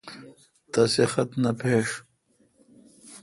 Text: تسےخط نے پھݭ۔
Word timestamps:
تسےخط 0.71 1.29
نے 1.41 1.51
پھݭ۔ 1.59 1.87